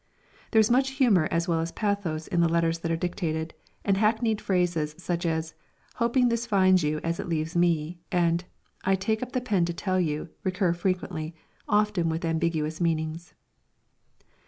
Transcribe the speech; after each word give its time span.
There 0.49 0.59
is 0.59 0.71
much 0.71 0.89
humour 0.97 1.27
as 1.29 1.47
well 1.47 1.59
as 1.59 1.71
pathos 1.71 2.25
in 2.25 2.39
the 2.39 2.49
letters 2.49 2.79
that 2.79 2.91
are 2.91 2.95
dictated, 2.97 3.53
and 3.85 3.97
hackneyed 3.97 4.41
phrases, 4.41 4.95
such 4.97 5.27
as 5.27 5.53
"Hoping 5.97 6.27
this 6.29 6.47
finds 6.47 6.81
you 6.83 6.99
as 7.03 7.19
it 7.19 7.29
leaves 7.29 7.55
me" 7.55 7.99
and 8.11 8.43
"I 8.83 8.95
take 8.95 9.21
up 9.21 9.33
the 9.33 9.41
pen 9.41 9.63
to 9.65 9.73
tell 9.73 9.99
you," 9.99 10.29
recur 10.43 10.73
frequently, 10.73 11.35
often 11.69 12.09
with 12.09 12.25
ambiguous 12.25 12.81
meanings. 12.81 13.35